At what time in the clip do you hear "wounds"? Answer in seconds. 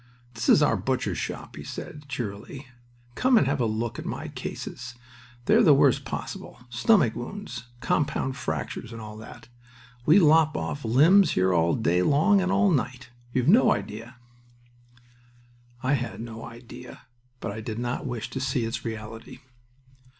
7.15-7.65